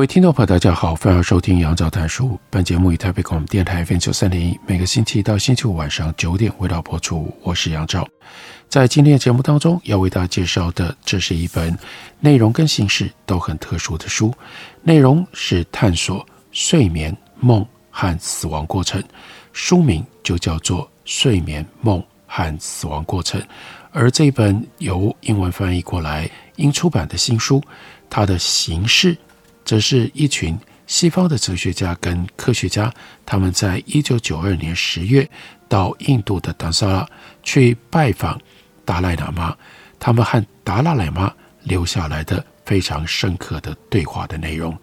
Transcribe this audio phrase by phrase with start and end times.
[0.00, 2.40] 各位听众朋友，大家好，欢迎收听杨照谈书。
[2.48, 7.30] 本节目以台北广播电台 FM 九三点一，每个星期一到星期五晚上九点为大家播出。
[7.42, 8.08] 我是杨照，
[8.66, 11.78] 在今天的节目当中，要为大家介绍的，这是一本
[12.18, 14.32] 内容跟形式都很特殊的书。
[14.82, 19.04] 内容是探索睡眠、梦和死亡过程，
[19.52, 23.38] 书名就叫做《睡眠、梦和死亡过程》。
[23.92, 26.26] 而这一本由英文翻译过来、
[26.56, 27.62] 英出版的新书，
[28.08, 29.14] 它的形式。
[29.64, 32.92] 这是一群西方的哲学家跟科学家，
[33.24, 35.28] 他们在一九九二年十月
[35.68, 37.08] 到印度的达萨拉
[37.42, 38.40] 去拜访
[38.84, 39.56] 达赖喇嘛，
[39.98, 44.76] 他们和达赖喇嘛留下来的非常深刻的对话的内容。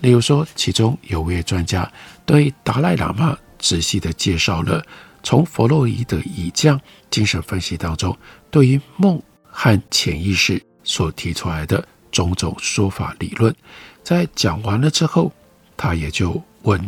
[0.00, 1.90] 例如说，其中有位专家
[2.26, 4.84] 对达赖喇嘛仔细地介绍了
[5.22, 6.78] 从弗洛伊德以降
[7.10, 8.14] 精神分析当中
[8.50, 13.54] 对于梦和潜意识所提出来的种种说法理论。
[14.04, 15.32] 在讲完了之后，
[15.76, 16.78] 他也就问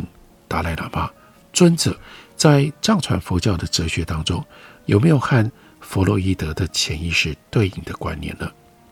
[0.47, 1.11] 达赖喇嘛
[1.51, 1.99] 尊者，
[2.35, 4.45] 在藏传佛教的哲学当中，
[4.85, 5.51] 有没有和
[5.81, 8.47] 弗洛伊德的潜意识对应的观念呢？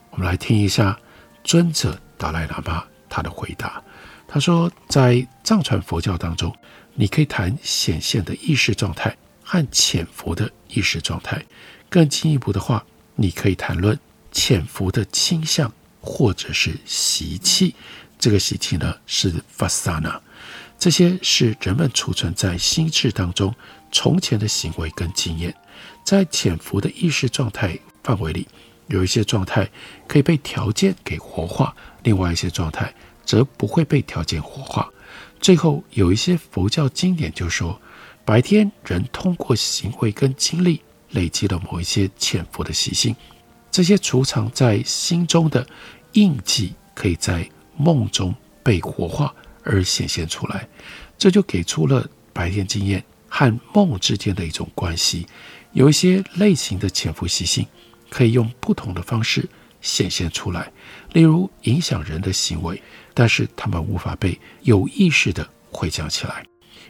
[0.09, 0.97] 我们来听一下
[1.43, 3.81] 尊者达赖喇嘛他的回答。
[4.27, 6.51] 他说，在藏传佛教当中，
[6.95, 11.45] 你可以谈显现的意识状态和潜伏的意识状态。
[11.89, 12.83] 更进一步的话，
[13.13, 13.97] 你可以谈论
[14.31, 17.75] 潜伏的倾向或者是习气。
[18.17, 20.19] 这个习气呢是 Vasana，
[20.77, 23.53] 这些是人们储存在心智当中
[23.91, 25.53] 从前的行为跟经验，
[26.03, 28.47] 在潜伏的意识状态范围里，
[28.87, 29.69] 有一些状态
[30.07, 32.93] 可以被条件给活化，另外一些状态
[33.25, 34.89] 则不会被条件活化。
[35.39, 37.79] 最后有一些佛教经典就说，
[38.23, 40.81] 白天人通过行为跟经历
[41.11, 43.15] 累积了某一些潜伏的习性，
[43.69, 45.65] 这些储藏在心中的
[46.13, 50.67] 印记可以在梦中被活化而显现出来，
[51.17, 55.25] 这就给出了白天经验和梦之间的一种关系。
[55.73, 57.65] 有一些类型的潜伏习性
[58.09, 59.47] 可以用不同的方式
[59.81, 60.71] 显现出来，
[61.13, 62.81] 例如影响人的行为，
[63.13, 66.45] 但是他们无法被有意识地回想起来。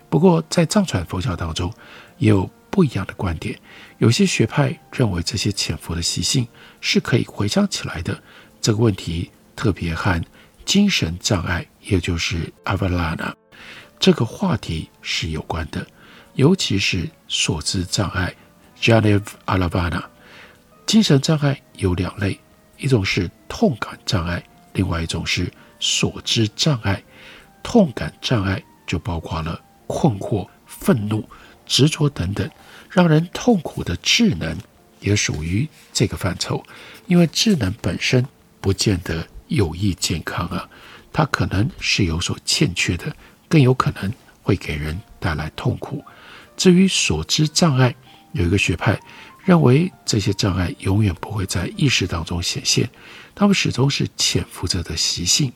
[0.09, 1.73] 不过，在藏传佛教当中
[2.19, 3.59] 也有不一样的观点，
[3.97, 6.47] 有些学派认为这些潜伏的习性
[6.79, 8.21] 是可以回想起来的。
[8.61, 10.23] 这个问题特别和
[10.65, 13.33] 精神障碍，也就是阿瓦拉纳，
[13.99, 15.85] 这个话题是有关的，
[16.33, 18.33] 尤其是所知障碍
[18.81, 20.03] Jnana Alavana。
[20.85, 22.39] 精神障碍有两类，
[22.77, 24.43] 一种是痛感障碍，
[24.73, 27.01] 另外一种是所知障碍。
[27.63, 31.27] 痛感障碍就包括了困惑、愤怒、
[31.65, 32.49] 执着等等，
[32.89, 34.55] 让人痛苦的智能
[34.99, 36.63] 也属于这个范畴，
[37.07, 38.25] 因为智能本身
[38.61, 39.27] 不见得。
[39.47, 40.69] 有益健康啊，
[41.13, 43.15] 它可能是有所欠缺的，
[43.47, 44.11] 更有可能
[44.41, 46.03] 会给人带来痛苦。
[46.57, 47.93] 至于所知障碍，
[48.33, 48.99] 有一个学派
[49.43, 52.89] 认为这些障碍永远不会在意识当中显现，
[53.33, 55.51] 它们始终是潜伏着的习性。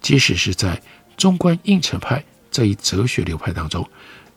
[0.00, 0.80] 即使是在
[1.16, 3.88] 中观应成派这一哲学流派当中，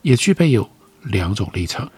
[0.02, 0.70] 也具备有
[1.04, 1.92] 两种立场：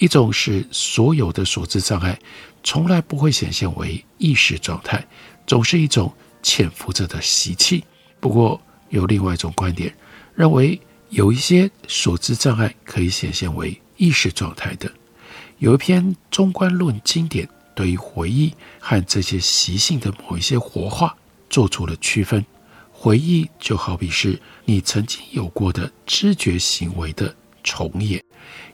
[0.00, 2.18] 一种是所有的所知障碍
[2.62, 5.06] 从来不会显现为意识状态，
[5.46, 6.12] 总是一种。
[6.42, 7.84] 潜伏着的习气。
[8.20, 8.60] 不过，
[8.90, 9.94] 有另外一种观点，
[10.34, 10.80] 认为
[11.10, 14.90] 有一些所知障碍可以显现为意识状态的。
[15.58, 21.16] 有一篇中观论经典，对于回忆和这些习性的某一些活化
[21.48, 22.44] 做出了区分。
[22.90, 27.34] 回忆就好比是你曾经有过的知觉行为的
[27.64, 28.22] 重演，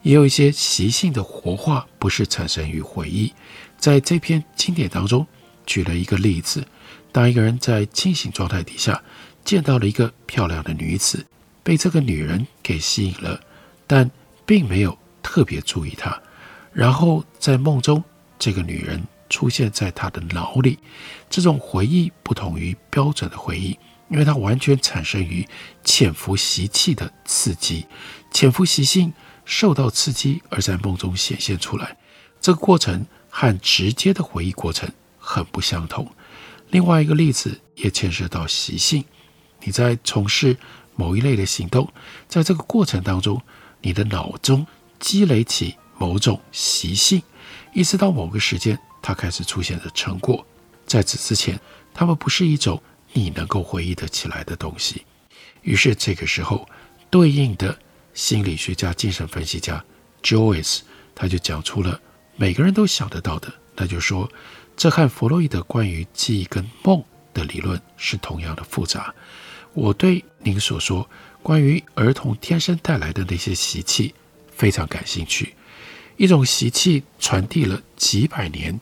[0.03, 3.33] 也有一些习性的活化不是产生于回忆。
[3.79, 5.27] 在这篇经典当中，
[5.65, 6.67] 举了一个例子。
[7.13, 9.03] 当一个人在清醒状态底下
[9.45, 11.25] 见到了一个漂亮的女子，
[11.63, 13.41] 被这个女人给吸引了，
[13.87, 14.11] 但
[14.45, 16.21] 并没有特别注意她。
[16.73, 18.03] 然后在梦中，
[18.39, 20.79] 这个女人出现在他的脑里。
[21.29, 23.79] 这种回忆不同于标准的回忆，
[24.09, 25.47] 因为它完全产生于
[25.83, 27.87] 潜伏习气的刺激，
[28.31, 29.13] 潜伏习性
[29.45, 31.97] 受到刺激而在梦中显现出来。
[32.41, 34.89] 这个过程和直接的回忆过程
[35.19, 36.07] 很不相同。
[36.71, 39.05] 另外一个例子也牵涉到习性，
[39.63, 40.57] 你在从事
[40.95, 41.91] 某一类的行动，
[42.29, 43.41] 在这个过程当中，
[43.81, 44.67] 你的脑中
[44.99, 47.23] 积累起某种习性，
[47.73, 50.45] 一直到某个时间，它开始出现的成果。
[50.87, 51.59] 在此之前，
[51.95, 52.83] 它们不是一种
[53.13, 55.05] 你能够回忆得起来的东西。
[55.63, 56.69] 于是这个时候，
[57.11, 57.79] 对应的
[58.15, 59.85] 心理学家、精神分析家
[60.23, 60.81] Joyce，
[61.15, 62.01] 他就讲出了
[62.37, 64.31] 每个人都想得到的，那就说，
[64.79, 67.03] 这和弗洛伊德关于记忆跟梦
[67.35, 69.13] 的理论是同样的复杂。
[69.75, 71.11] 我对您所说
[71.43, 74.15] 关于儿童天生带来的那些习气
[74.53, 75.53] 非常感兴趣。
[76.17, 78.81] 一种习气传递了几百年，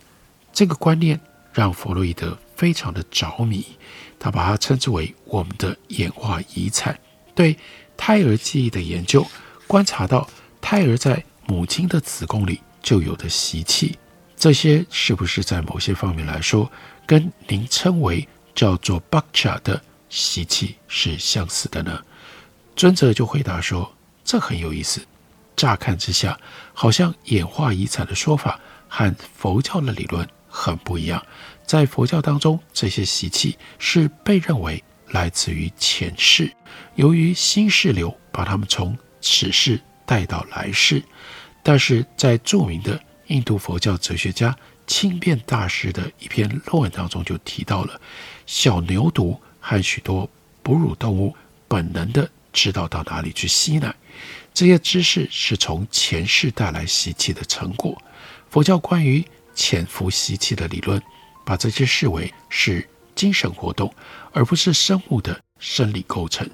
[0.52, 1.18] 这个观念
[1.50, 3.64] 让弗洛伊德非常的着迷，
[4.18, 6.98] 他把它称之为我们的演化遗产。
[7.34, 7.56] 对
[7.96, 9.26] 胎儿记忆的研究，
[9.66, 10.28] 观察到
[10.60, 13.96] 胎儿在母亲的子宫里就有的习气，
[14.36, 16.70] 这些是不是在某些方面来说，
[17.06, 22.00] 跟您称为叫做 Bach 的习气是相似的呢？
[22.76, 23.90] 尊者就回答说
[24.22, 25.00] ：“这很有意思。
[25.56, 26.38] 乍看之下，
[26.74, 31.24] 好像演化遗产的说法和佛教的理论很不一样。
[31.64, 36.52] 在佛教当中，这些习气是被认为来自于前世，
[36.96, 41.02] 由于心识流把他们从此世带到来世。
[41.62, 44.56] 但是在著名的印度佛教哲学家
[44.86, 48.00] 清辩大师的一篇论文当中，就提到了
[48.46, 49.38] 小牛犊。”
[49.68, 50.30] 和许多
[50.62, 51.34] 哺乳动物
[51.66, 53.92] 本能的知道到哪里去吸奶，
[54.54, 58.00] 这些知识是从前世带来习气的成果。
[58.48, 59.24] 佛教关于
[59.56, 61.02] 潜伏习气的理论，
[61.44, 63.92] 把这些视为是精神活动，
[64.30, 66.48] 而不是生物的生理构成。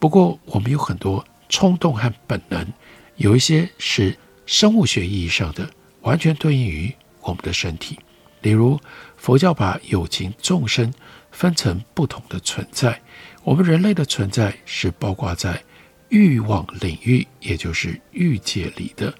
[0.00, 2.66] 不过，我们有很多冲动和本能，
[3.14, 5.70] 有一些是生物学意义上的，
[6.06, 7.98] 完全对应于我们的身体。
[8.40, 8.80] 例如，
[9.16, 10.92] 佛教把有情众生。
[11.32, 12.98] 分成不同的存在，
[13.44, 15.62] 我们人类的存在是包括在
[16.08, 19.12] 欲望领域，也就是欲界里的。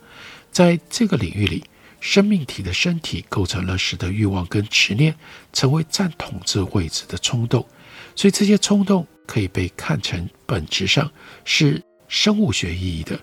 [0.50, 1.62] 在这个领域里，
[2.00, 5.14] 生命体的身体构成了使得欲望跟执念
[5.52, 7.68] 成为占统治位置的冲动，
[8.14, 11.12] 所以这些冲动可以被看成本质上
[11.44, 13.20] 是生物学意义的。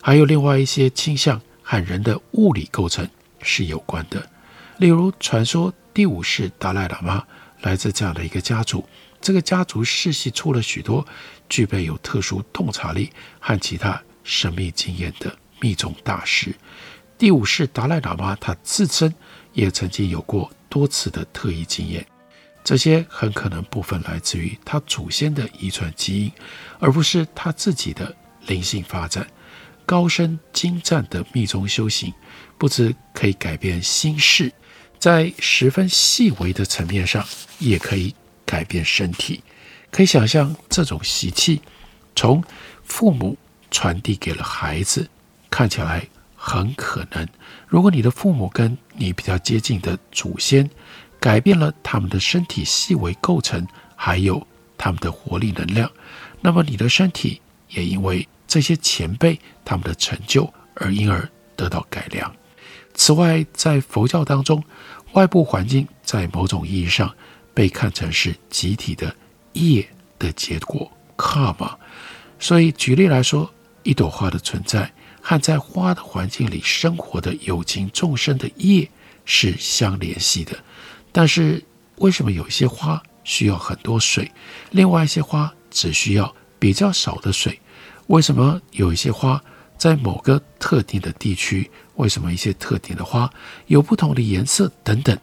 [0.00, 3.08] 还有另外一些倾向和人的物理构成
[3.40, 4.28] 是有关的，
[4.78, 7.24] 例如传说第五世达赖喇嘛。
[7.62, 8.84] 来自这样的一个家族，
[9.20, 11.06] 这个家族世系出了许多
[11.48, 16.52] 具备有特殊洞察力和其他神秘经验的密宗大师。
[17.16, 19.14] 第五世达赖喇嘛他自身
[19.52, 22.04] 也曾经有过多次的特异经验，
[22.64, 26.32] 这些很可能部分来自于他祖先的遗传基因，
[26.80, 28.12] 而不是他自己的
[28.48, 29.24] 灵性发展。
[29.84, 32.12] 高深精湛的密宗修行，
[32.58, 34.52] 不知可以改变心事。
[34.98, 37.26] 在十分细微的层面上，
[37.58, 38.14] 也可以
[38.46, 39.42] 改变身体。
[39.90, 41.60] 可以想象，这种习气
[42.14, 42.42] 从
[42.84, 43.36] 父母
[43.70, 45.08] 传递给了孩子，
[45.50, 46.06] 看起来
[46.36, 47.28] 很可能。
[47.66, 50.70] 如果你的父母跟你比较接近的祖先，
[51.18, 54.46] 改变了他们的身体细微构成，还有
[54.78, 55.90] 他们的活力能量，
[56.40, 57.40] 那么你的身体
[57.74, 62.34] 也因为这些前辈他们的成就而因而得到改良。
[62.94, 64.62] 此外，在佛教当中，
[65.12, 67.14] 外部环境在某种意义上
[67.54, 69.14] 被看成是集体的
[69.54, 69.88] 业
[70.18, 71.74] 的结果 （karma）。
[72.38, 73.50] 所以，举例来说，
[73.82, 78.90] 一朵花的存在和在花的环境里生活的有情众生的业
[79.24, 80.58] 是相联系的。
[81.12, 81.64] 但是，
[81.96, 84.30] 为什么有一些花需要很多水，
[84.70, 87.60] 另外一些花只需要比较少的水？
[88.06, 89.42] 为什么有一些花
[89.76, 91.68] 在某个特定的地区？
[91.96, 93.28] 为什么一些特定的花
[93.66, 95.18] 有不同的颜色等等？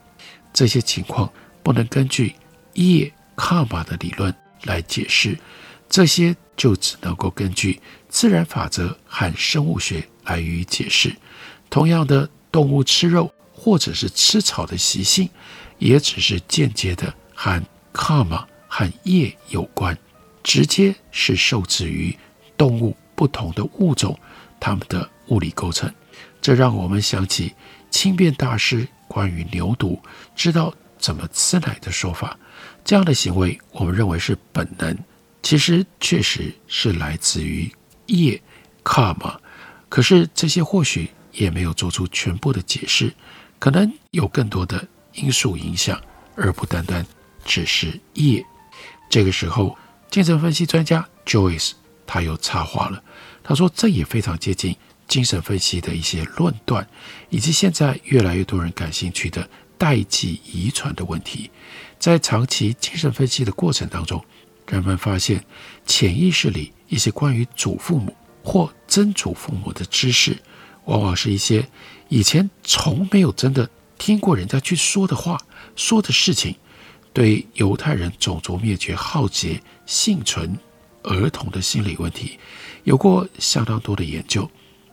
[0.52, 1.32] 这些情况
[1.64, 2.36] 不能根据
[2.74, 5.40] 业卡玛的理论来解释，
[5.88, 7.80] 这些就只能够根据
[8.10, 11.16] 自然法则和生物学来予以解释。
[11.70, 15.30] 同样的，动物吃肉或者是吃草的习性，
[15.78, 19.98] 也只是间接的和卡玛和业有关，
[20.44, 22.18] 直接是受制于
[22.58, 24.18] 动物不同的物种
[24.60, 25.92] 它们的物理构成。
[26.42, 27.54] 这让我们想起
[27.92, 30.00] 清辩大师关于牛犊
[30.36, 32.38] 知道怎么吃奶的说法。
[32.84, 34.98] 这样的行为，我们认为是本能，
[35.44, 37.72] 其实确实是来自于
[38.08, 38.42] 业
[38.84, 39.40] 卡玛。
[39.90, 43.14] 可是这些或许也没有做出全部的解释，
[43.60, 46.02] 可能有更多的因素影响，
[46.36, 47.06] 而不单单
[47.44, 48.44] 只是业。
[49.10, 49.78] 这个时候，
[50.10, 51.72] 精神分析专家 Joyce
[52.06, 53.04] 他又插话了，
[53.44, 54.76] 他说这也非常接近。
[55.08, 56.88] 精神分析的一些论断，
[57.32, 61.50] 以及现在越来越多人感兴趣的代际遗传的问题。
[61.98, 64.24] 在长期精神分析的过程当中，
[64.68, 65.44] 人们发现
[65.88, 70.38] 潜意识里一些关于祖父母或曾祖父母的知识，
[70.86, 71.68] 往往是一些
[72.08, 75.42] 以前从没有真的听过人家去说的话、
[75.76, 76.56] 说的事情。
[77.12, 80.56] 对犹太人种族灭绝、浩劫、幸存
[81.02, 82.38] 儿童的心理问题，
[82.84, 84.48] 有过相当多的研究。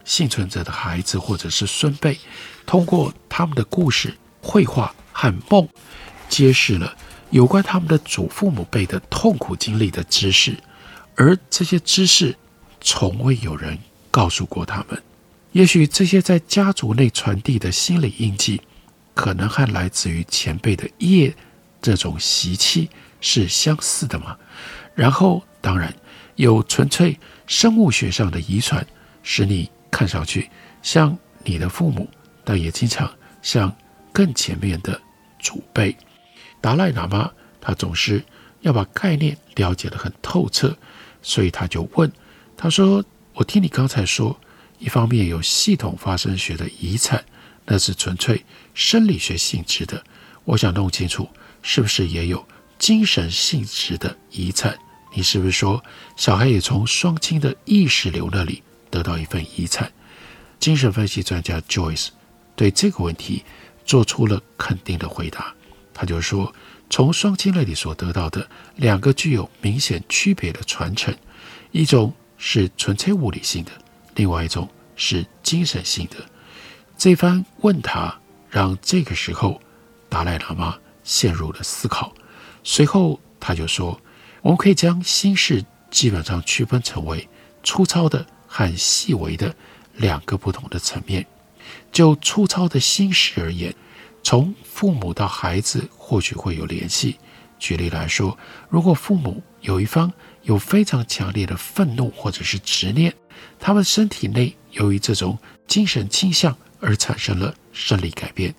[0.07, 2.19] 幸存者的孩子或者是孙辈，
[2.65, 5.69] 通过他们的故事、绘画和梦，
[6.31, 6.97] 揭示了
[7.29, 10.57] 有关他们的祖父母辈的痛苦经历的知识，
[11.15, 12.35] 而这些知识
[12.81, 13.79] 从未有人
[14.11, 15.03] 告诉过他们。
[15.53, 18.63] 也许这些在家族内传递的心理印记，
[19.13, 21.35] 可能和来自于前辈的业。
[21.83, 22.89] 这种习气
[23.21, 24.37] 是相似的吗？
[24.97, 25.95] 然后，当然
[26.35, 28.85] 有纯粹生物学上的遗传，
[29.23, 30.51] 使你看上去
[30.83, 32.09] 像你的父母，
[32.43, 33.09] 但也经常
[33.43, 33.73] 像
[34.13, 35.01] 更前面的
[35.39, 35.95] 祖辈。
[36.61, 38.25] 达赖喇嘛他总是
[38.63, 40.75] 要把概念了解得很透彻，
[41.23, 42.11] 所以他就问
[42.57, 44.41] 他说：“我听你刚才说，
[44.79, 47.23] 一方面有系统发生学的遗产，
[47.67, 50.03] 那是纯粹生理学性质的，
[50.45, 51.29] 我想弄清楚。”
[51.69, 52.47] 是不是也有
[52.79, 54.79] 精神性质的遗产？
[55.17, 55.83] 你是不是说
[56.15, 59.91] 小孩也从双亲的意识流那里得到一份遗产？
[60.61, 62.09] 精神分析专家 Joyce
[62.55, 63.43] 对这个问题
[63.87, 65.55] 做出了肯定的回答。
[65.95, 66.55] 他就说，
[66.91, 71.17] 从双亲那里所得到的两个具有明显区别的传承，
[71.73, 73.73] 一种是纯粹物理性的，
[74.17, 76.17] 另外一种是精神性的。
[76.99, 78.21] 这番问答
[78.51, 79.59] 让这个时候
[80.11, 80.77] 达赖喇嘛。
[81.05, 82.13] 陷入了思考，
[82.65, 83.97] 随后他就说
[84.47, 87.29] ：“我们可以将心事基本上区分成为
[87.65, 89.53] 粗糙的和细微的
[89.97, 91.27] 两个不同的层面。
[91.91, 93.75] 就粗糙的心事而言，
[94.23, 97.17] 从父母到孩子或许会有联系。
[97.59, 98.39] 举例来说，
[98.69, 100.13] 如果父母有一方
[100.43, 103.13] 有非常强烈的愤怒或者是执念，
[103.59, 105.37] 他们身体内由于这种
[105.67, 108.55] 精神倾向而产生了生理改变。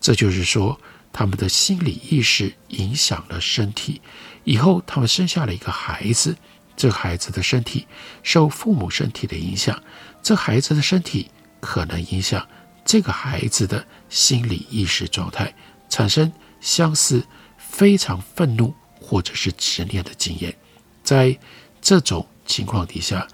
[0.00, 0.80] 这就是说。”
[1.12, 4.00] 他们的心理意识影响了身体，
[4.44, 6.36] 以后他们生下了一个孩子，
[6.76, 7.86] 这孩子的身体
[8.22, 9.82] 受父母身体的影响，
[10.22, 12.46] 这孩子的身体可能影响
[12.84, 15.54] 这个孩子的心理意识状态，
[15.88, 17.24] 产生相似、
[17.58, 20.56] 非常愤怒或者是执念的经验。
[21.04, 21.38] 在
[21.80, 23.28] 这种情况底下，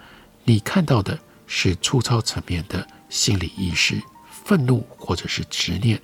[0.45, 4.03] 你看到的是粗糙层面的心理意识，
[4.45, 6.01] 愤怒或者是执念。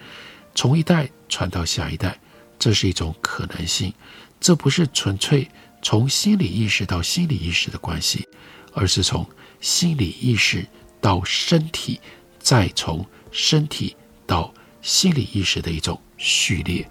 [0.55, 2.19] 从一代传到下一代，
[2.59, 3.93] 这是一种可能性。
[4.41, 5.49] 这不是纯粹
[5.83, 8.29] 从心理意识到心理意识的关系，
[8.73, 9.27] 而是从
[9.61, 10.67] 心理意识
[11.01, 12.01] 到身体，
[12.39, 13.97] 再从身体
[14.27, 16.87] 到心理意识的一种序列。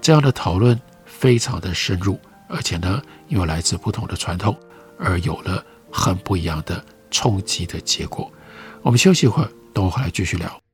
[0.00, 4.58] 这样的讨论非常的深入，而且呢，因为来自不同的传统，
[4.98, 8.30] 而有了很不一样的冲击的结果。
[8.82, 10.69] 我们休息一会儿，等我回来继续聊。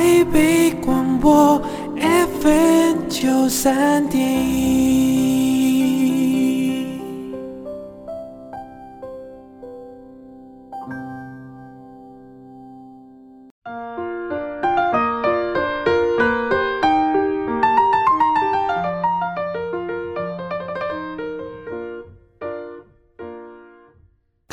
[0.00, 1.60] 台北广播
[2.40, 5.29] FM 九三点一。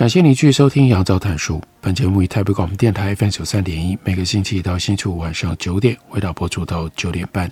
[0.08, 1.56] 感谢你继续收听《杨照谈书》。
[1.82, 7.52] 本节目以台北广播电台 FM 九三点一，每个星期一到星期五晚上九点，为大家播出到九点半。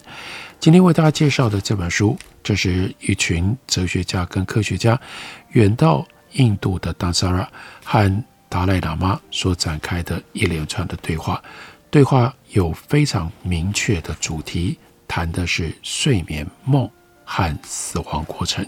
[0.57, 4.97] 今天为大家介绍的这本书，这是一群哲学家跟科学家
[5.49, 7.45] 远到印度的丹萨拉
[7.83, 11.43] 和达赖喇嘛所展开的一连串的对话。
[11.89, 16.89] 对话有非常明确的主题，谈的是睡眠、梦
[17.25, 18.65] 和死亡过程。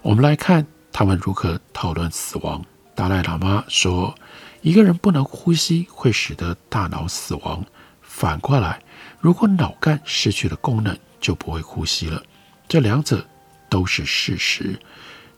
[0.00, 2.60] 我们来看他们如何讨论死亡。
[2.94, 4.14] 达赖喇嘛说
[4.60, 7.64] ：“一个人不能呼吸会使得大脑死亡，
[8.02, 8.82] 反过来，
[9.18, 12.22] 如果脑干失去了功能，就不会呼吸了。
[12.68, 13.26] 这两者
[13.68, 14.78] 都是事实。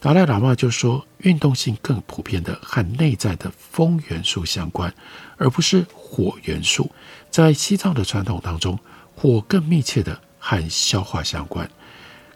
[0.00, 4.92] 达赖喇嘛就说，运动性更普遍的和内在的风元素相关，
[5.38, 6.90] 而不是火元素。
[7.30, 8.78] 在西藏的传统当中，
[9.16, 11.70] 火更密切的和消化相关。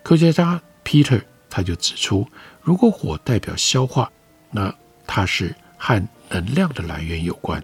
[0.03, 2.27] 科学家 Peter 他就指出，
[2.63, 4.11] 如果火代表消化，
[4.51, 4.75] 那
[5.09, 7.61] 它是和能量的来源有关。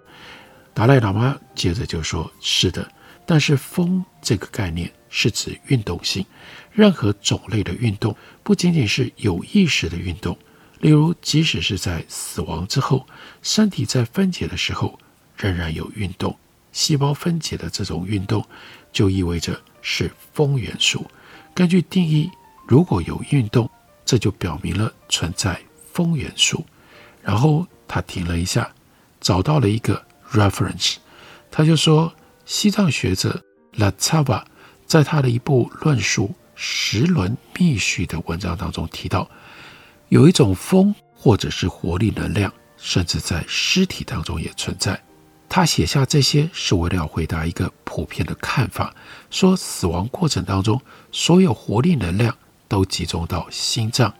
[0.72, 2.90] 达赖喇嘛接着就说：“是的，
[3.24, 6.26] 但是风这个概念是指运动性，
[6.72, 10.36] 任何种类的运动，不仅仅是有意识的运动。
[10.80, 13.06] 例如，即使是在死亡之后，
[13.42, 14.98] 身体在分解的时候
[15.36, 16.36] 仍然有运动。
[16.72, 18.44] 细胞分解的这种运动，
[18.92, 21.06] 就意味着是风元素。
[21.54, 22.28] 根据定义，
[22.66, 23.70] 如果有运动，
[24.04, 25.60] 这就表明了存在
[25.92, 26.64] 风元素。”
[27.24, 28.70] 然后他停了一下，
[29.20, 30.04] 找到了一个。
[30.32, 30.96] reference，
[31.48, 32.12] 他就说，
[32.44, 33.40] 西藏学者
[33.74, 34.44] 拉查巴
[34.84, 39.30] 在他的一部论述时轮密序的文章当中提到，
[40.08, 45.00] 有一种风或者是活力能量，甚至在尸体当中也存在。
[45.48, 48.92] 他写下这些是为了要回答一个普遍的看法，
[49.30, 54.12] 说死亡过程当中所有活力能量都集中到心脏。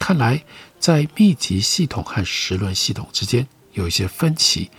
[0.00, 0.42] 看来
[0.80, 4.70] 在密集系统和时轮系统之间有一些分歧。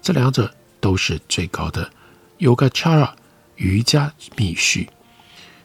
[0.00, 1.90] 这两者都是最高的
[2.38, 3.10] ，Yogacara
[3.56, 4.88] 瑜伽密序。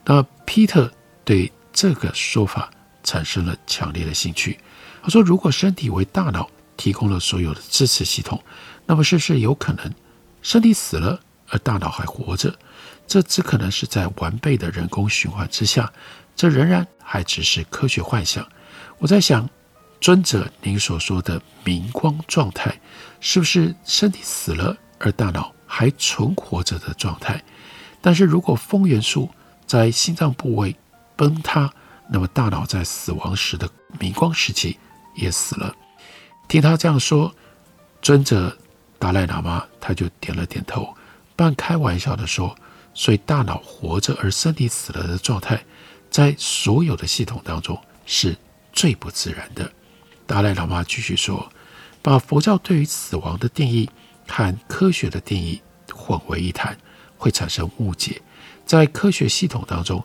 [0.03, 0.89] 那 Peter
[1.23, 2.71] 对这个说法
[3.03, 4.59] 产生了强烈的兴趣。
[5.03, 8.43] 他说：“如果身体为大脑提供了所有的支持系统，
[8.87, 9.93] 那么是不是有可能
[10.41, 11.19] 身体死了
[11.49, 12.57] 而大脑还活着？
[13.05, 15.93] 这只可能是在完备的人工循环之下，
[16.35, 18.43] 这仍然还只是科学幻想。”
[18.97, 19.47] 我在想。
[20.03, 22.77] 尊者，您所说的明光状态，
[23.21, 27.41] 是不是身体死了而大脑还存活着的状态？
[28.01, 29.29] 但是如果风元素
[29.65, 30.75] 在心脏部位
[31.15, 31.73] 崩塌，
[32.09, 34.77] 那么大脑在死亡时的明光时期
[35.15, 35.73] 也死了。
[36.49, 37.33] 听他这样说，
[38.01, 38.57] 尊者
[38.99, 40.93] 达赖喇嘛他就点了点头，
[41.33, 42.53] 半开玩笑地说
[42.93, 45.63] ：“所以大脑活着而身体死了的状态，
[46.09, 48.35] 在所有的系统当中是
[48.73, 49.71] 最不自然的。”
[50.25, 51.51] 达赖喇嘛继续说
[52.01, 53.89] ：“把佛教对于死亡的定义
[54.27, 56.77] 和科学的定义混为一谈，
[57.17, 58.21] 会产生误解。
[58.65, 60.03] 在科学系统当中，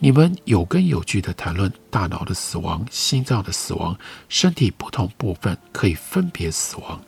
[0.00, 3.96] 你们有根有据地谈论大脑的死亡、心脏的死亡、
[4.28, 7.00] 身体不同部分可以分别死亡。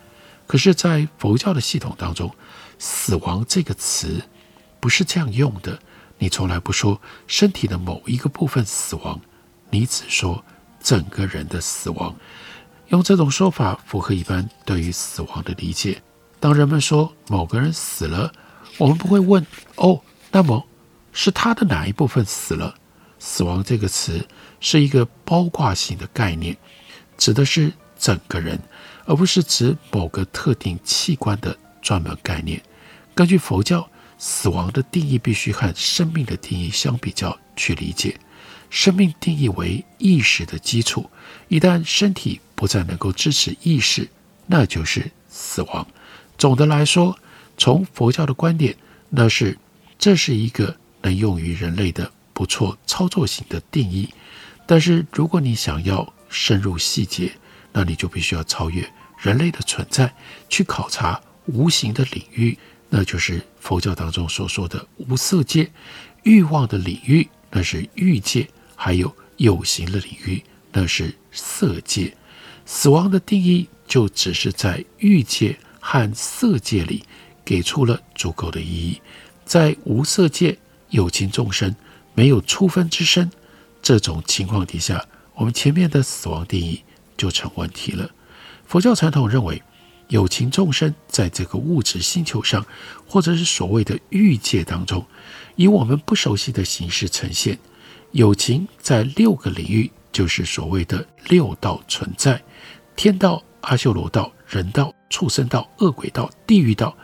[0.46, 2.32] 可是，在佛教的系统当中
[2.78, 4.22] ，‘死亡’这个词
[4.78, 5.78] 不是这样用的。
[6.18, 9.20] 你从来不说身体的某一个部分死亡，
[9.70, 10.44] 你只说
[10.80, 12.14] 整个人的死亡。”
[12.92, 16.00] 用这种说法符合一般对于死亡的理解。
[16.38, 18.30] 当人们说某个人死了，
[18.76, 19.44] 我们不会问
[19.76, 19.98] ：“哦，
[20.30, 20.62] 那么
[21.10, 22.74] 是他的哪一部分死了？”
[23.18, 24.26] 死亡这个词
[24.60, 26.54] 是一个包括性的概念，
[27.16, 28.60] 指的是整个人，
[29.06, 32.60] 而不是指某个特定器官的专门概念。
[33.14, 38.18] 根据佛教，死亡的定义必须和生命的定义相比较去理解。
[38.68, 41.08] 生命定义为意识的基础，
[41.48, 44.08] 一旦身体不再能够支持意识，
[44.46, 45.84] 那就是死亡。
[46.38, 47.18] 总的来说，
[47.58, 48.76] 从佛教的观点，
[49.10, 49.58] 那是
[49.98, 54.08] 这是一个能用于人类的不错操作型的定义。
[54.64, 57.32] 但是，如果你想要深入细节，
[57.72, 60.14] 那你就必须要超越人类的存在，
[60.48, 62.56] 去考察无形的领域，
[62.88, 65.68] 那就是佛教当中所说的无色界，
[66.22, 68.48] 欲望的领域，那是欲界。
[68.76, 72.16] 还有有形的领域，那是色界。
[72.74, 77.04] 死亡的定义就只是在欲界和色界里
[77.44, 78.98] 给出了足够的意义。
[79.44, 80.56] 在无色界，
[80.88, 81.76] 有情众生
[82.14, 83.30] 没有初分之身，
[83.82, 86.82] 这种情况底下，我们前面的死亡定义
[87.14, 88.10] 就成问题了。
[88.64, 89.62] 佛教传统认为，
[90.08, 92.64] 有情众生在这个物质星球上，
[93.06, 95.04] 或者是所谓的欲界当中，
[95.56, 97.58] 以我们不熟悉的形式呈现。
[98.12, 102.40] 有情在六个领域，就是所谓的六道存在：
[102.94, 106.96] 天道、阿修罗道、人道、畜生道、恶鬼道、地狱道。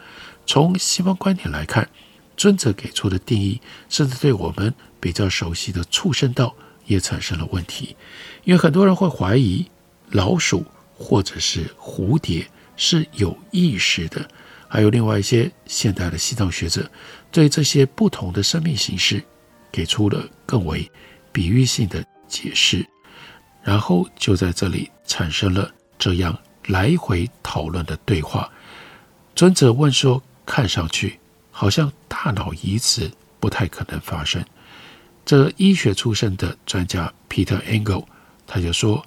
[0.46, 1.88] 从西方观点来看，
[2.36, 6.54] 尊者给出的定义，甚至对我们比较熟悉的畜生道
[6.86, 7.96] 也产生了问题。
[8.44, 9.66] 因为很多人会怀疑
[10.10, 14.28] 老鼠或者是蝴蝶是有意识的，
[14.68, 16.90] 还有另外一些现代的西藏学者
[17.30, 19.24] 对这些不同的生命形式。
[19.70, 20.90] 给出了更为
[21.30, 22.84] 比喻性的解释，
[23.68, 26.34] 然后就在这里产生了这样
[26.68, 28.50] 来回讨论的对话。
[29.34, 31.18] 尊者问说：“看上去
[31.50, 34.42] 好像大脑移植不太可能发生。
[35.22, 38.06] 这医学出身的专家 Peter Engel
[38.46, 39.06] 他就说，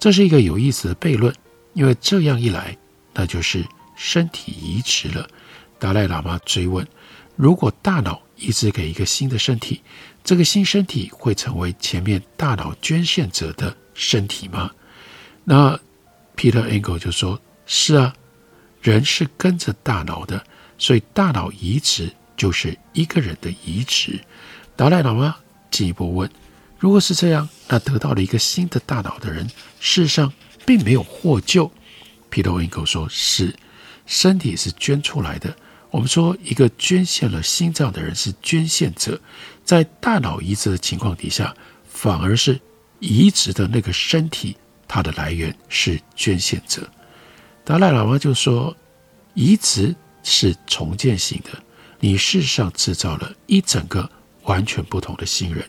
[0.00, 1.32] 这是一个有意思的悖论，
[1.74, 2.76] 因为这样一来，
[3.14, 5.28] 那就是身体移植了。
[5.78, 6.84] 达赖喇嘛追问：
[7.36, 9.80] 如果大脑移植给一个新的身体，
[10.24, 14.70] 这个新身体会成为前面大脑捐献者的身体吗？
[15.44, 15.78] 那
[16.34, 18.14] Peter Engel 就说：是啊，
[18.80, 20.42] 人是跟着大脑的，
[20.78, 24.18] 所以大脑移植就是一个人的移植。
[24.74, 25.36] 达赖喇嘛
[25.70, 26.30] 进一步问：
[26.78, 29.46] 如果是这样，那得到了一个新的大脑的人，
[29.80, 30.32] 事实上
[30.64, 31.70] 并没有获救。
[32.30, 33.54] Peter Engel 说：是，
[34.06, 35.54] 身体是捐出来的。
[35.90, 39.20] 我们说，一个捐献了心脏的人是捐献者，
[39.62, 41.54] 在大脑移植的情况底下，
[41.86, 42.58] 反而是
[43.00, 46.88] 移植的那个身体，它的来源是捐献者。
[47.64, 48.76] 达赖喇嘛就说，
[49.34, 51.50] 移植是重建型的，
[51.98, 54.08] 你事实上制造了一整个
[54.44, 55.66] 完全不同的新人。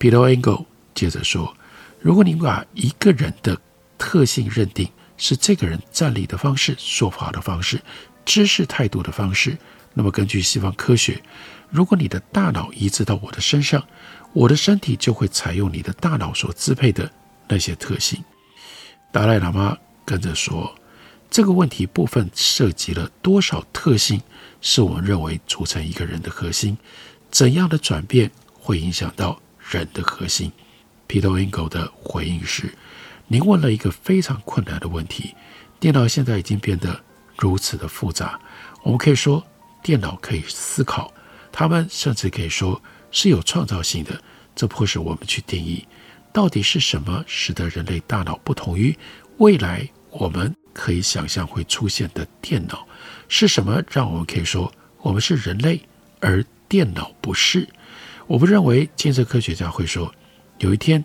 [0.00, 1.56] Peter Engel 接着说，
[2.00, 3.56] 如果你把一个人的
[3.96, 7.80] 特性认定是这个人站立的方式、说话的方式。
[8.24, 9.58] 知识态度的方式，
[9.94, 11.20] 那么根据西方科学，
[11.72, 13.82] 如果你的大脑移植到我的身上，
[14.34, 17.10] 我的身体就会采用你的大脑所支配的
[17.48, 18.22] 那些特性。
[19.10, 20.74] 达赖喇嘛跟着说，
[21.30, 24.20] 这个问题部分涉及了多少特性
[24.60, 26.76] 是我们认为组成一个人的核心，
[27.30, 30.52] 怎样的转变会影响到人的核心
[31.08, 32.74] ？Peter Engel 的回应是：
[33.28, 35.34] 您问了一个非常困难的问题，
[35.80, 37.00] 电脑现在已经变得。
[37.38, 38.38] 如此的复杂，
[38.84, 39.42] 我们可以说
[39.82, 41.12] 电脑可以思考，
[41.52, 44.20] 他们甚至可以说是有创造性的。
[44.56, 45.86] 这迫使我们去定义，
[46.32, 48.96] 到底是什么使得人类大脑不同于
[49.36, 52.86] 未来我们可以想象会出现的电脑？
[53.28, 55.80] 是什么让我们可以说我们是人类，
[56.20, 57.68] 而电脑不是？
[58.26, 60.14] 我不认为精神科学家会说
[60.58, 61.04] 有一天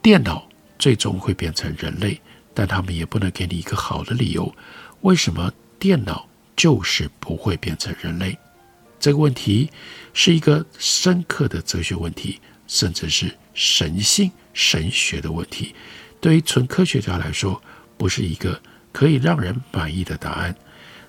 [0.00, 2.20] 电脑最终会变成人类，
[2.54, 4.54] 但他们也不能给你一个好的理由，
[5.02, 5.52] 为什么？
[5.78, 8.38] 电脑就是不会变成人类，
[9.02, 9.68] 这个问题
[10.14, 15.74] 是一个深刻的哲学问题，甚至是神性、神学的问题。
[16.20, 17.60] 对于纯科学家来说，
[17.98, 18.62] 不是一个
[18.92, 20.54] 可以让人满意的答案。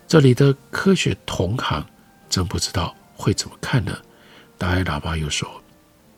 [0.08, 1.86] 这里的科学同行
[2.28, 3.96] 真不知道会怎么看呢？
[4.58, 5.62] 达赖喇嘛又说：“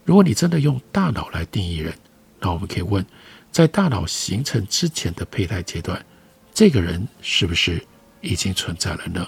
[0.05, 1.93] 如果你真的用大脑来定义人，
[2.39, 3.05] 那我们可以问，
[3.51, 6.01] 在大脑形成之前的胚胎阶段，
[6.53, 7.85] 这个人是不是？”
[8.21, 9.27] 已经存在了呢？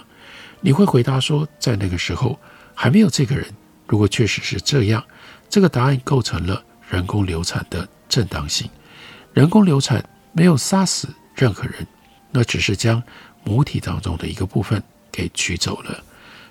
[0.60, 2.38] 你会回答说，在那个时候
[2.74, 3.46] 还没有这个人。
[3.86, 5.02] 如果确实是这样，
[5.48, 8.68] 这个答案构成了人工流产的正当性。
[9.32, 11.86] 人工流产没有杀死任何人，
[12.30, 13.02] 那只是将
[13.44, 16.02] 母体当中的一个部分给取走了。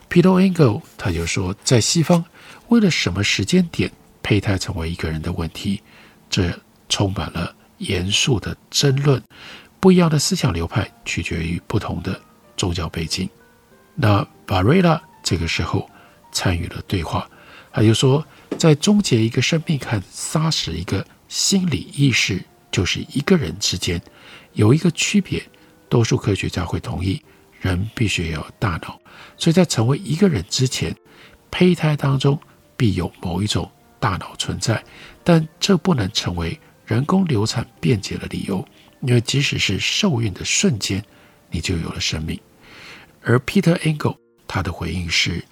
[0.10, 2.24] Peter Engel 他就说，在西方，
[2.70, 3.92] 为了什么时间点
[4.24, 5.82] 胚胎成为一个人的问题，
[6.30, 6.52] 这
[6.88, 9.22] 充满了严肃的争论。
[9.80, 12.20] 不一样的思想流派取决于不同的。
[12.56, 13.30] 宗教背景，
[14.00, 15.90] 那巴瑞拉这个时候
[16.32, 17.28] 参与了对话，
[17.74, 18.24] 他就说，
[18.58, 24.00] 在终结一个生命和杀死一个心理意识，就是一个人之间
[24.54, 25.44] 有一个区别。
[25.90, 27.22] 多数科学家会同意，
[27.60, 29.00] 人必须要有大脑，
[29.38, 30.96] 所以在成为一个人之前，
[31.50, 32.38] 胚胎当中
[32.76, 34.84] 必有某一种大脑存在，
[35.24, 38.64] 但这不能成为人工流产辩解的理由，
[39.02, 41.04] 因为即使是受孕的瞬间，
[41.50, 42.40] 你就有了生命。
[43.28, 44.16] 而 Peter Engel
[44.48, 45.44] 他的回应是，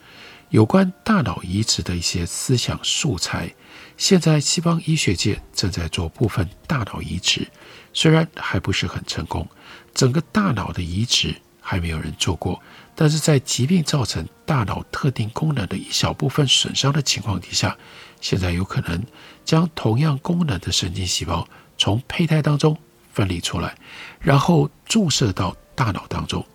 [0.47, 3.53] 有关大脑移植的一些思想素材，
[3.97, 7.45] 现在西方医学界正在做部分大脑移植，
[7.91, 9.45] 虽然还不是很成功，
[9.93, 12.61] 整个大脑的移植还没有人做过，
[12.95, 17.77] 但是在疾病造成大脑特定功能的一小部分损伤的情况底下，
[18.21, 19.03] 现在有可能
[19.43, 21.45] 将同样功能的神经细胞
[21.77, 22.77] 从胚胎当中
[23.11, 23.75] 分离出来，
[24.21, 26.45] 然后注射到大脑当中。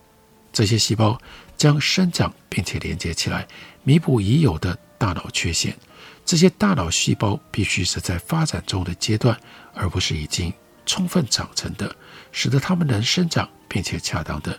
[0.53, 1.19] 这些细胞
[1.57, 3.47] 将生长并且连接起来，
[3.83, 5.77] 弥补已有的大脑缺陷。
[6.25, 9.39] 这些大脑细胞必须是在发展中的阶段，
[9.73, 10.53] 而不是已经
[10.85, 11.95] 充分长成的，
[12.31, 14.57] 使得它们能生长并且恰当的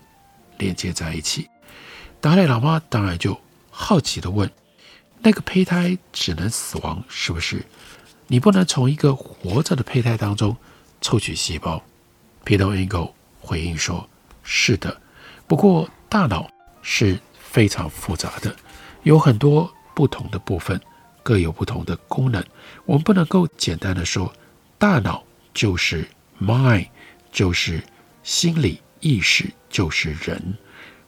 [0.59, 1.49] 连接在一起。
[2.21, 4.51] 达赖喇嘛当然就好奇地问
[5.21, 7.65] ：“那个胚胎只能死亡，是不是？
[8.29, 10.57] 你不能从一个活着的胚胎当中
[11.01, 11.83] 抽取细胞
[12.45, 14.09] ？”Peter Engel 回应说
[14.43, 15.01] ：“是的。”
[15.53, 18.57] 不过，大脑是非常复杂的，
[19.03, 20.81] 有很多不同的部分，
[21.23, 22.43] 各有不同的功能。
[22.87, 24.33] 我们不能够简单的说，
[24.79, 26.09] 大脑就是
[26.41, 26.89] mind，
[27.31, 27.85] 就是
[28.23, 30.57] 心理意识，就是人。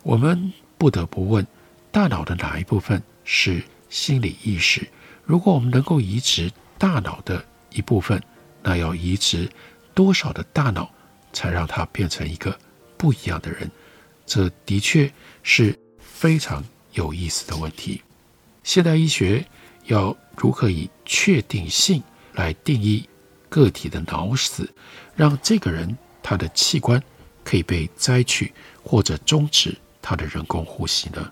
[0.03, 1.47] 我们不得不问，
[1.91, 4.87] 大脑的哪一部分是心理意识。
[5.25, 8.23] 如果我们能够移植大脑的一部分，
[8.63, 9.51] 那要移植
[9.95, 10.91] 多少的大脑，
[11.33, 12.55] 才让它变成一个
[12.99, 13.71] 不一样的人？
[14.27, 18.03] 这的确是非常有意思的问题。
[18.63, 19.45] 现代医学
[19.85, 23.09] 要如何以确定性来定义
[23.49, 24.69] 个体的脑死，
[25.15, 27.03] 让这个人他的器官
[27.45, 31.31] 可以被摘取或者终止他的人工呼吸呢？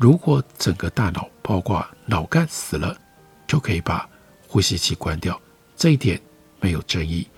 [0.00, 2.98] 如果整个大脑，包括脑干死了，
[3.46, 4.08] 就可以把
[4.48, 5.38] 呼吸器关掉，
[5.76, 6.20] 这一点
[6.60, 7.28] 没有争议。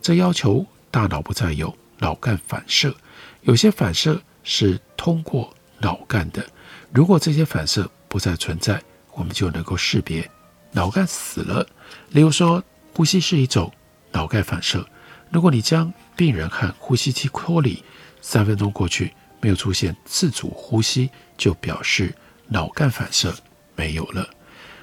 [0.00, 2.94] 这要求大脑不再有脑干反射，
[3.42, 6.46] 有些反射是通过脑干的。
[6.92, 8.80] 如果这些反射不再存在，
[9.12, 10.30] 我们就能够识别
[10.70, 11.66] 脑干死了。
[12.10, 12.62] 例如说，
[12.94, 13.72] 呼吸是一种
[14.12, 14.86] 脑干反射。
[15.30, 17.82] 如果你将病人和呼吸机脱离，
[18.20, 22.14] 三分钟过去没有出现自主呼吸，就表示
[22.46, 23.34] 脑干反射
[23.74, 24.28] 没有了。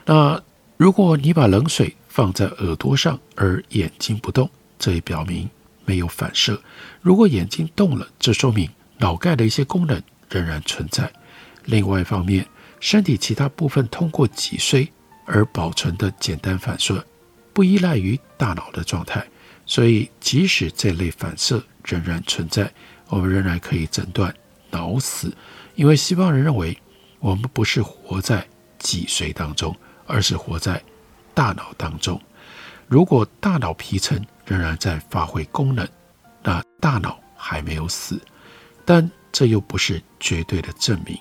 [0.06, 0.43] 那
[0.76, 5.50] 如果你把冷水放在耳朵上，而眼睛不动，这也表明
[5.86, 6.62] 没有反射。
[7.02, 8.69] 如果眼睛动了，这说明
[9.02, 11.12] 脑干的一些功能仍然存在。
[11.66, 12.46] 另外一方面，
[12.80, 14.88] 身体其他部分通过脊髓
[15.26, 17.04] 而保存的简单反射，
[17.52, 19.26] 不依赖于大脑的状态，
[19.66, 22.72] 所以即使这类反射仍然存在，
[23.08, 24.34] 我们仍然可以诊断
[24.70, 25.36] 脑死。
[25.74, 26.78] 因为西方人认为，
[27.20, 30.80] 我们不是活在脊髓当中，而是活在
[31.34, 32.22] 大脑当中。
[32.88, 35.88] 如果大脑皮层仍然在发挥功能，
[36.44, 38.22] 那大脑还没有死，
[38.86, 41.17] 但这又不是绝对的证明。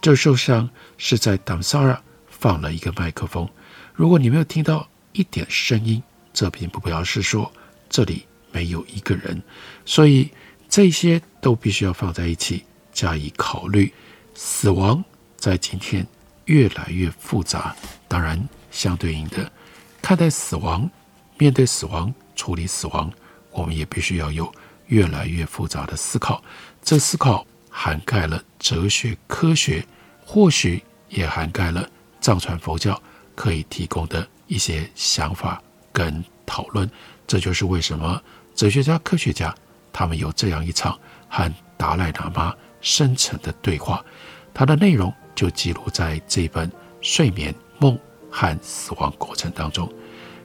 [0.00, 3.48] 这受伤是在 Damsara 放了一个麦克风。
[3.94, 7.52] 如果你没有听到一点声音，这并不表示说
[7.88, 9.42] 这里没有一个人。
[9.84, 10.30] 所以
[10.68, 13.92] 这些都必须要放在一起加以考虑。
[14.34, 15.04] 死亡
[15.36, 16.06] 在今天
[16.46, 17.76] 越来越复杂，
[18.08, 19.52] 当然相对应的
[20.00, 20.88] 看待死亡、
[21.36, 23.12] 面对死亡、处理死亡，
[23.50, 24.50] 我们也必须要有
[24.86, 26.42] 越来越复杂的思考。
[26.82, 27.46] 这思考。
[27.72, 29.86] 涵盖了哲学、科学，
[30.26, 31.88] 或许也涵盖了
[32.20, 33.00] 藏传佛教
[33.36, 35.62] 可以提供的一些想法
[35.92, 36.90] 跟讨论。
[37.28, 38.20] 这就是为什么
[38.56, 39.54] 哲学家、科学家
[39.92, 44.04] 他们有这样一场和达赖喇嘛深层的对话，
[44.52, 46.68] 它的内容就记录在这本
[47.00, 47.96] 《睡眠、梦
[48.30, 49.90] 和死亡过程》当中。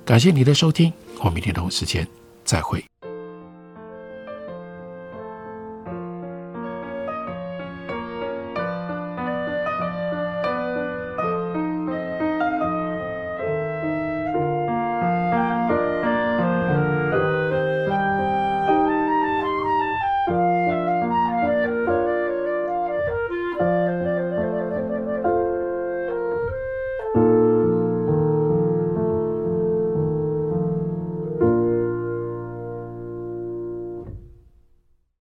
[0.06, 2.08] 感谢你的收听，我明天同一时间
[2.46, 2.86] 再会。